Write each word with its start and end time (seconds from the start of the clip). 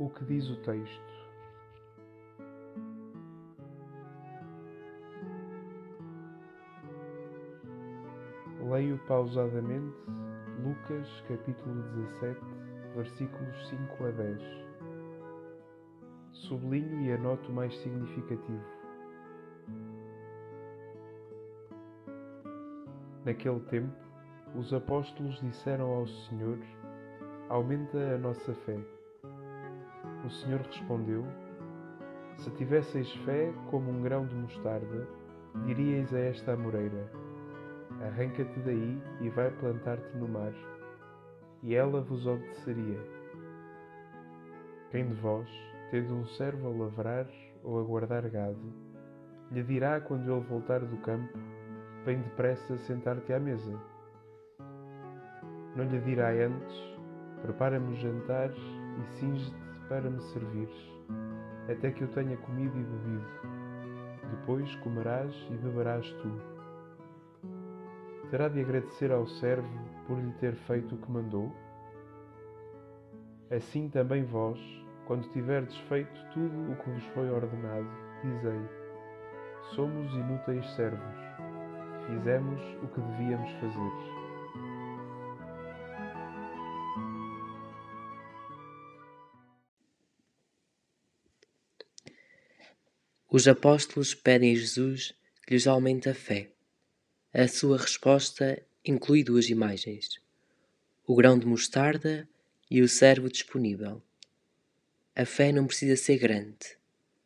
O 0.00 0.08
que 0.08 0.24
diz 0.24 0.48
o 0.48 0.56
texto? 0.62 1.02
Leio 8.70 8.96
pausadamente 9.06 9.94
Lucas 10.64 11.06
capítulo 11.28 11.82
17, 11.82 12.40
versículos 12.96 13.68
5 13.68 14.04
a 14.06 14.10
10. 14.10 14.42
Sublinho 16.32 17.02
e 17.02 17.12
anoto 17.12 17.52
o 17.52 17.54
mais 17.54 17.76
significativo. 17.80 18.64
Naquele 23.26 23.60
tempo, 23.68 23.94
os 24.54 24.72
apóstolos 24.72 25.38
disseram 25.42 25.90
ao 25.90 26.06
Senhor: 26.06 26.58
Aumenta 27.50 27.98
a 28.14 28.16
nossa 28.16 28.54
fé. 28.54 28.80
O 30.24 30.28
Senhor 30.28 30.60
respondeu: 30.60 31.24
Se 32.36 32.50
tivesseis 32.50 33.10
fé 33.24 33.52
como 33.70 33.90
um 33.90 34.02
grão 34.02 34.26
de 34.26 34.34
mostarda, 34.34 35.08
diríeis 35.64 36.12
a 36.12 36.18
esta 36.18 36.52
amoreira: 36.52 37.10
Arranca-te 38.02 38.60
daí 38.60 39.02
e 39.20 39.30
vai 39.30 39.50
plantar-te 39.50 40.16
no 40.18 40.28
mar, 40.28 40.52
e 41.62 41.74
ela 41.74 42.02
vos 42.02 42.26
obedeceria. 42.26 43.00
Quem 44.90 45.08
de 45.08 45.14
vós, 45.14 45.48
tendo 45.90 46.14
um 46.14 46.26
servo 46.26 46.68
a 46.68 46.84
lavrar 46.84 47.26
ou 47.62 47.80
a 47.80 47.82
guardar 47.82 48.28
gado, 48.28 48.72
lhe 49.50 49.62
dirá 49.62 50.00
quando 50.00 50.30
ele 50.30 50.44
voltar 50.44 50.80
do 50.80 50.96
campo: 50.98 51.38
Vem 52.04 52.20
depressa 52.20 52.76
sentar-te 52.78 53.32
à 53.32 53.40
mesa? 53.40 53.80
Não 55.74 55.84
lhe 55.84 55.98
dirá 56.00 56.30
antes: 56.30 56.98
Prepara-me 57.40 57.94
o 57.94 57.96
jantar 57.96 58.50
e 58.50 59.16
cinge-te 59.16 59.69
para 59.90 60.08
me 60.08 60.22
servires, 60.22 60.92
até 61.68 61.90
que 61.90 62.02
eu 62.02 62.08
tenha 62.12 62.36
comido 62.36 62.78
e 62.78 62.82
bebido. 62.84 63.26
Depois 64.30 64.72
comerás 64.76 65.34
e 65.50 65.56
beberás 65.56 66.08
tu. 66.12 66.30
Terá 68.30 68.46
de 68.46 68.60
agradecer 68.60 69.10
ao 69.10 69.26
servo 69.26 69.68
por 70.06 70.16
lhe 70.16 70.32
ter 70.34 70.54
feito 70.54 70.94
o 70.94 70.98
que 70.98 71.10
mandou? 71.10 71.52
Assim 73.50 73.88
também 73.88 74.22
vós, 74.22 74.60
quando 75.06 75.28
tiverdes 75.32 75.76
feito 75.88 76.24
tudo 76.32 76.70
o 76.70 76.76
que 76.76 76.90
vos 76.90 77.04
foi 77.06 77.28
ordenado, 77.28 77.88
dizei: 78.22 78.60
Somos 79.74 80.14
inúteis 80.14 80.64
servos, 80.76 81.16
fizemos 82.06 82.60
o 82.84 82.86
que 82.86 83.00
devíamos 83.00 83.50
fazer. 83.54 84.19
Os 93.32 93.46
apóstolos 93.46 94.12
pedem 94.12 94.50
a 94.50 94.56
Jesus 94.56 95.14
que 95.46 95.54
lhes 95.54 95.68
aumente 95.68 96.08
a 96.08 96.14
fé. 96.14 96.50
A 97.32 97.46
sua 97.46 97.78
resposta 97.78 98.60
inclui 98.84 99.22
duas 99.22 99.48
imagens: 99.48 100.20
o 101.06 101.14
grão 101.14 101.38
de 101.38 101.46
mostarda 101.46 102.28
e 102.68 102.82
o 102.82 102.88
servo 102.88 103.30
disponível. 103.30 104.02
A 105.14 105.24
fé 105.24 105.52
não 105.52 105.64
precisa 105.64 105.94
ser 105.94 106.18
grande, 106.18 106.76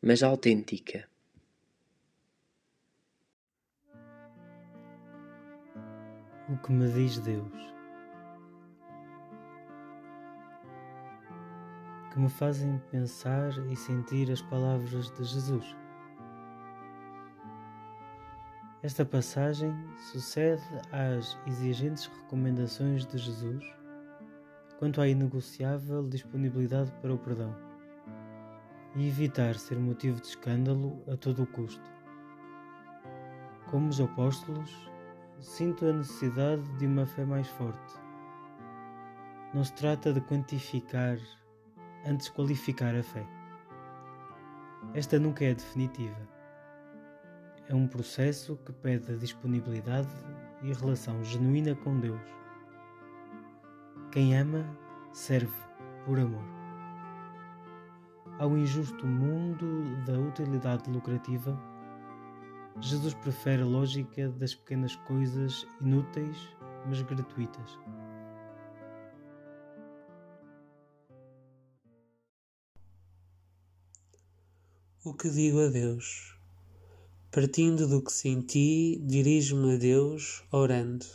mas 0.00 0.22
autêntica. 0.22 1.06
O 6.48 6.56
que 6.64 6.72
me 6.72 6.90
diz 6.90 7.18
Deus? 7.18 7.52
Que 12.10 12.18
me 12.18 12.30
fazem 12.30 12.78
pensar 12.90 13.50
e 13.70 13.76
sentir 13.76 14.30
as 14.32 14.40
palavras 14.40 15.10
de 15.10 15.24
Jesus. 15.24 15.79
Esta 18.82 19.04
passagem 19.04 19.74
sucede 19.98 20.62
às 20.90 21.36
exigentes 21.46 22.06
recomendações 22.06 23.04
de 23.04 23.18
Jesus 23.18 23.62
quanto 24.78 25.02
à 25.02 25.06
inegociável 25.06 26.08
disponibilidade 26.08 26.90
para 27.02 27.12
o 27.12 27.18
perdão 27.18 27.54
e 28.96 29.06
evitar 29.06 29.54
ser 29.56 29.78
motivo 29.78 30.18
de 30.22 30.28
escândalo 30.28 31.04
a 31.12 31.14
todo 31.14 31.42
o 31.42 31.46
custo. 31.46 31.92
Como 33.70 33.88
os 33.88 34.00
apóstolos, 34.00 34.90
sinto 35.40 35.84
a 35.84 35.92
necessidade 35.92 36.62
de 36.78 36.86
uma 36.86 37.04
fé 37.04 37.26
mais 37.26 37.48
forte. 37.48 37.94
Não 39.52 39.62
se 39.62 39.74
trata 39.74 40.10
de 40.10 40.22
quantificar, 40.22 41.18
antes 42.06 42.30
qualificar 42.30 42.94
a 42.94 43.02
fé. 43.02 43.26
Esta 44.94 45.18
nunca 45.18 45.44
é 45.44 45.52
definitiva 45.52 46.39
é 47.70 47.74
um 47.74 47.86
processo 47.86 48.56
que 48.66 48.72
pede 48.72 49.16
disponibilidade 49.16 50.08
e 50.60 50.72
relação 50.72 51.22
genuína 51.22 51.76
com 51.76 52.00
Deus. 52.00 52.20
Quem 54.10 54.36
ama, 54.36 54.66
serve 55.12 55.54
por 56.04 56.18
amor. 56.18 56.42
Ao 58.40 58.58
injusto 58.58 59.06
mundo 59.06 59.84
da 60.04 60.18
utilidade 60.18 60.90
lucrativa, 60.90 61.56
Jesus 62.80 63.14
prefere 63.14 63.62
a 63.62 63.66
lógica 63.66 64.28
das 64.30 64.52
pequenas 64.52 64.96
coisas 64.96 65.64
inúteis, 65.80 66.36
mas 66.88 67.00
gratuitas. 67.02 67.78
O 75.04 75.14
que 75.14 75.30
digo 75.30 75.60
a 75.60 75.68
Deus? 75.68 76.39
Partindo 77.32 77.86
do 77.86 78.02
que 78.02 78.12
senti, 78.12 79.00
dirijo-me 79.04 79.74
a 79.74 79.76
Deus, 79.76 80.42
orando, 80.50 81.06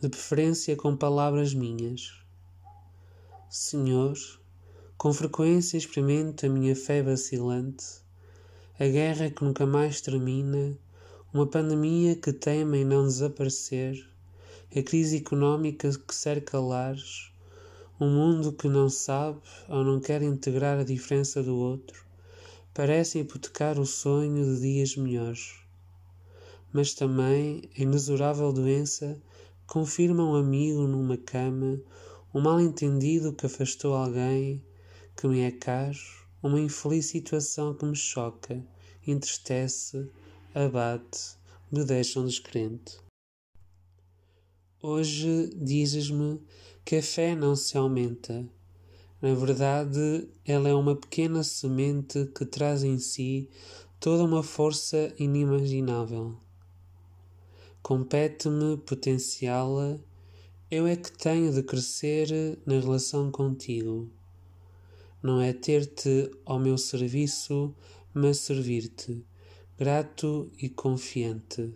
de 0.00 0.08
preferência 0.08 0.74
com 0.76 0.96
palavras 0.96 1.52
minhas. 1.52 2.14
Senhor, 3.50 4.16
com 4.96 5.12
frequência 5.12 5.76
experimento 5.76 6.46
a 6.46 6.48
minha 6.48 6.74
fé 6.74 7.02
vacilante, 7.02 7.84
a 8.80 8.86
guerra 8.86 9.28
que 9.28 9.44
nunca 9.44 9.66
mais 9.66 10.00
termina, 10.00 10.74
uma 11.34 11.46
pandemia 11.46 12.16
que 12.16 12.32
teima 12.32 12.78
em 12.78 12.84
não 12.86 13.06
desaparecer, 13.06 14.08
a 14.74 14.82
crise 14.82 15.18
económica 15.18 15.90
que 15.90 16.14
cerca 16.14 16.58
lares, 16.58 17.30
um 18.00 18.08
mundo 18.08 18.52
que 18.52 18.68
não 18.68 18.88
sabe 18.88 19.42
ou 19.68 19.84
não 19.84 20.00
quer 20.00 20.22
integrar 20.22 20.78
a 20.78 20.82
diferença 20.82 21.42
do 21.42 21.54
outro, 21.56 22.05
parece 22.76 23.20
hipotecar 23.20 23.80
o 23.80 23.86
sonho 23.86 24.44
de 24.44 24.60
dias 24.60 24.96
melhores. 24.96 25.54
Mas 26.70 26.92
também 26.92 27.62
a 27.74 27.80
inexorável 27.80 28.52
doença 28.52 29.18
confirma 29.66 30.22
um 30.22 30.34
amigo 30.34 30.86
numa 30.86 31.16
cama, 31.16 31.80
um 32.34 32.40
mal-entendido 32.42 33.32
que 33.32 33.46
afastou 33.46 33.94
alguém 33.94 34.62
que 35.16 35.26
me 35.26 35.40
é 35.40 35.50
caro, 35.50 35.96
uma 36.42 36.60
infeliz 36.60 37.06
situação 37.06 37.72
que 37.72 37.86
me 37.86 37.96
choca, 37.96 38.62
entristece, 39.06 40.10
abate, 40.54 41.38
me 41.72 41.82
deixam 41.82 42.26
descrente. 42.26 42.98
Hoje 44.82 45.48
dizes-me 45.56 46.42
que 46.84 46.96
a 46.96 47.02
fé 47.02 47.34
não 47.34 47.56
se 47.56 47.78
aumenta, 47.78 48.46
na 49.20 49.34
verdade, 49.34 50.28
ela 50.44 50.68
é 50.68 50.74
uma 50.74 50.94
pequena 50.94 51.42
semente 51.42 52.26
que 52.26 52.44
traz 52.44 52.84
em 52.84 52.98
si 52.98 53.48
toda 53.98 54.24
uma 54.24 54.42
força 54.42 55.12
inimaginável. 55.18 56.36
Compete-me 57.82 58.76
potenciá-la, 58.76 59.98
eu 60.70 60.86
é 60.86 60.96
que 60.96 61.10
tenho 61.12 61.52
de 61.52 61.62
crescer 61.62 62.28
na 62.66 62.78
relação 62.78 63.30
contigo. 63.30 64.10
Não 65.22 65.40
é 65.40 65.52
ter-te 65.52 66.30
ao 66.44 66.58
meu 66.58 66.76
serviço, 66.76 67.74
mas 68.12 68.38
servir-te, 68.40 69.24
grato 69.78 70.50
e 70.60 70.68
confiante. 70.68 71.72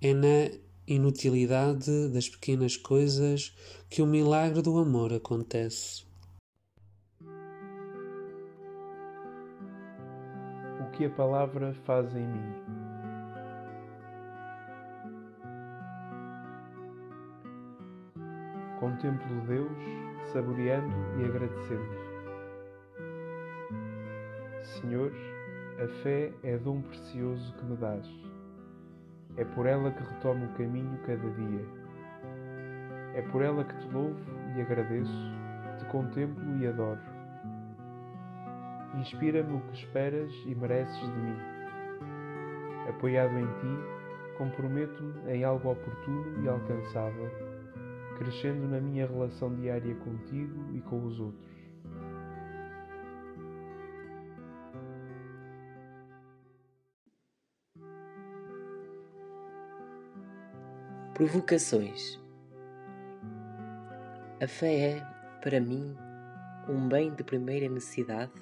É 0.00 0.12
na 0.12 0.50
inutilidade 0.94 2.08
das 2.08 2.28
pequenas 2.28 2.76
coisas 2.76 3.56
que 3.88 4.02
o 4.02 4.06
milagre 4.06 4.60
do 4.60 4.78
amor 4.78 5.12
acontece. 5.12 6.04
O 10.80 10.90
que 10.92 11.04
a 11.04 11.10
palavra 11.10 11.72
faz 11.84 12.14
em 12.14 12.26
mim. 12.26 12.54
Contemplo 18.80 19.46
Deus, 19.46 19.70
saboreando 20.32 20.94
e 21.20 21.24
agradecendo. 21.24 22.00
Senhor, 24.62 25.12
a 25.82 25.88
fé 26.02 26.32
é 26.42 26.58
dom 26.58 26.82
precioso 26.82 27.54
que 27.54 27.64
me 27.64 27.76
dás. 27.76 28.29
É 29.36 29.44
por 29.44 29.66
ela 29.66 29.90
que 29.90 30.02
retomo 30.02 30.46
o 30.46 30.54
caminho 30.54 30.98
cada 31.06 31.30
dia. 31.30 31.64
É 33.14 33.22
por 33.30 33.42
ela 33.42 33.64
que 33.64 33.76
te 33.76 33.88
louvo 33.92 34.20
e 34.56 34.60
agradeço, 34.60 35.32
te 35.78 35.84
contemplo 35.86 36.56
e 36.58 36.66
adoro. 36.66 37.00
Inspira-me 38.94 39.56
o 39.56 39.60
que 39.60 39.84
esperas 39.84 40.30
e 40.46 40.54
mereces 40.54 41.00
de 41.00 41.18
mim. 41.18 41.36
Apoiado 42.88 43.38
em 43.38 43.46
ti, 43.46 44.36
comprometo-me 44.36 45.30
em 45.30 45.44
algo 45.44 45.70
oportuno 45.70 46.42
e 46.42 46.48
alcançável, 46.48 47.30
crescendo 48.18 48.68
na 48.68 48.80
minha 48.80 49.06
relação 49.06 49.54
diária 49.54 49.94
contigo 49.96 50.74
e 50.74 50.80
com 50.80 51.04
os 51.04 51.20
outros. 51.20 51.49
Provocações. 61.20 62.18
A 64.40 64.46
fé 64.48 64.74
é, 64.74 65.06
para 65.42 65.60
mim, 65.60 65.94
um 66.66 66.88
bem 66.88 67.14
de 67.14 67.22
primeira 67.22 67.68
necessidade? 67.68 68.32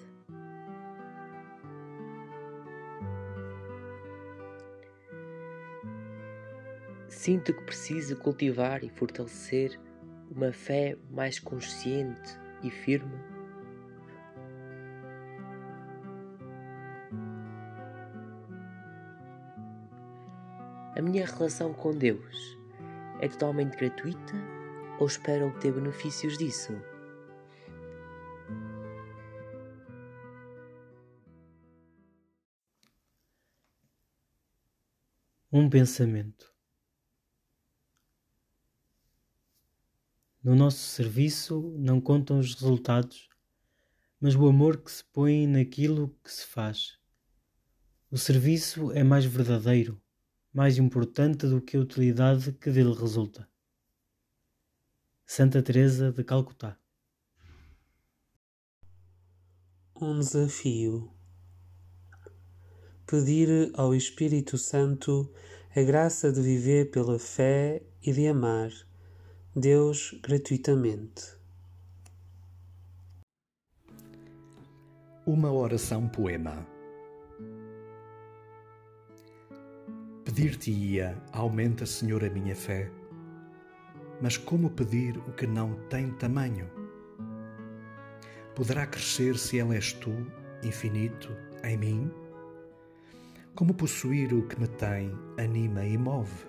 Sinto 7.09 7.53
que 7.53 7.65
preciso 7.65 8.15
cultivar 8.15 8.85
e 8.85 8.89
fortalecer 8.89 9.77
uma 10.31 10.53
fé 10.53 10.97
mais 11.11 11.41
consciente 11.41 12.39
e 12.63 12.71
firme. 12.71 13.19
A 20.97 21.03
minha 21.03 21.27
relação 21.27 21.75
com 21.75 21.93
Deus 21.93 22.58
é 23.21 23.29
totalmente 23.29 23.77
gratuita 23.77 24.35
ou 24.99 25.07
espero 25.07 25.49
obter 25.49 25.73
benefícios 25.73 26.37
disso? 26.37 26.73
Um 35.51 35.69
pensamento. 35.71 36.53
No 40.43 40.55
nosso 40.55 40.79
serviço 40.79 41.75
não 41.79 42.01
contam 42.01 42.39
os 42.39 42.55
resultados, 42.55 43.29
mas 44.21 44.35
o 44.35 44.47
amor 44.47 44.83
que 44.83 44.91
se 44.91 45.05
põe 45.05 45.47
naquilo 45.47 46.17
que 46.23 46.33
se 46.33 46.47
faz. 46.47 46.99
O 48.11 48.19
serviço 48.19 48.93
é 48.93 49.03
mais 49.03 49.25
verdadeiro 49.25 50.01
mais 50.59 50.77
importante 50.77 51.47
do 51.47 51.61
que 51.61 51.77
a 51.77 51.81
utilidade 51.81 52.51
que 52.51 52.69
dele 52.69 52.93
resulta. 52.93 53.49
Santa 55.25 55.63
Teresa 55.63 56.11
de 56.11 56.25
Calcutá 56.25 56.77
Um 59.95 60.19
desafio 60.19 61.13
Pedir 63.07 63.71
ao 63.75 63.95
Espírito 63.95 64.59
Santo 64.59 65.33
a 65.77 65.83
graça 65.83 66.33
de 66.33 66.43
viver 66.43 66.91
pela 66.91 67.21
fé 67.21 67.81
e 68.03 68.13
de 68.13 68.27
amar 68.27 68.73
Deus 69.55 70.19
gratuitamente. 70.21 71.39
Uma 75.25 75.53
oração 75.53 76.09
poema 76.09 76.78
Pedir-te-ia, 80.39 81.21
aumenta, 81.33 81.85
Senhor, 81.85 82.25
a 82.25 82.31
minha 82.31 82.55
fé. 82.55 82.89
Mas 84.23 84.37
como 84.37 84.71
pedir 84.71 85.19
o 85.19 85.33
que 85.33 85.49
não 85.49 85.75
tem 85.89 86.13
tamanho? 86.13 86.71
Poderá 88.55 88.87
crescer 88.87 89.37
se 89.37 89.59
ela 89.59 89.75
és 89.75 89.93
tu, 89.93 90.15
infinito, 90.63 91.37
em 91.65 91.77
mim? 91.77 92.11
Como 93.57 93.75
possuir 93.75 94.33
o 94.33 94.47
que 94.47 94.61
me 94.61 94.69
tem, 94.69 95.13
anima 95.37 95.85
e 95.85 95.99
move? 95.99 96.47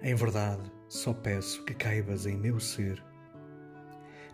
Em 0.00 0.14
verdade, 0.14 0.70
só 0.88 1.12
peço 1.12 1.64
que 1.64 1.74
caibas 1.74 2.26
em 2.26 2.36
meu 2.36 2.60
ser. 2.60 3.04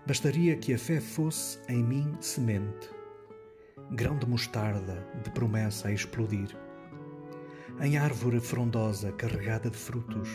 Bastaria 0.07 0.55
que 0.55 0.75
a 0.75 0.79
fé 0.79 1.01
fosse 1.01 1.59
em 1.67 1.83
mim 1.83 2.15
semente, 2.21 2.91
grão 3.93 4.19
de 4.19 4.27
mostarda 4.27 5.03
de 5.25 5.31
promessa 5.31 5.89
a 5.89 5.93
explodir 5.93 6.55
em 7.83 7.97
árvore 7.97 8.41
frondosa 8.41 9.11
carregada 9.13 9.71
de 9.71 9.77
frutos. 9.77 10.29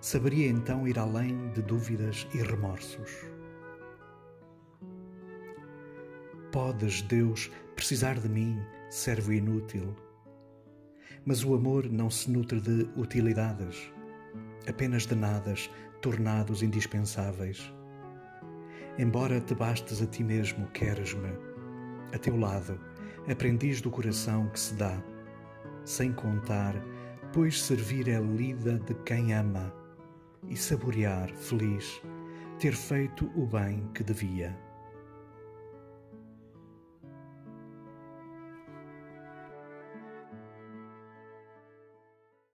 Saberia 0.00 0.48
então 0.48 0.86
ir 0.86 0.98
além 0.98 1.50
de 1.52 1.62
dúvidas 1.62 2.26
e 2.34 2.38
remorsos. 2.38 3.10
Podes, 6.50 7.00
Deus, 7.02 7.50
precisar 7.76 8.18
de 8.18 8.28
mim, 8.28 8.58
servo 8.90 9.32
inútil. 9.32 9.94
Mas 11.24 11.44
o 11.44 11.54
amor 11.54 11.88
não 11.88 12.10
se 12.10 12.28
nutre 12.28 12.60
de 12.60 12.88
utilidades, 12.96 13.92
apenas 14.68 15.06
de 15.06 15.14
nadas 15.14 15.70
tornados 16.02 16.60
indispensáveis. 16.60 17.72
Embora 18.98 19.40
te 19.40 19.54
bastes 19.54 20.02
a 20.02 20.06
ti 20.06 20.24
mesmo, 20.24 20.66
queres-me, 20.68 21.30
a 22.12 22.18
teu 22.18 22.36
lado, 22.36 22.80
aprendiz 23.30 23.80
do 23.80 23.90
coração 23.90 24.48
que 24.48 24.58
se 24.58 24.74
dá 24.74 25.00
sem 25.86 26.12
contar, 26.12 26.74
pois 27.32 27.62
servir 27.62 28.08
é 28.08 28.20
lida 28.20 28.78
de 28.80 28.94
quem 29.04 29.32
ama 29.32 29.72
e 30.48 30.56
saborear, 30.56 31.32
feliz, 31.32 32.02
ter 32.58 32.74
feito 32.74 33.30
o 33.36 33.46
bem 33.46 33.88
que 33.94 34.02
devia. 34.02 34.65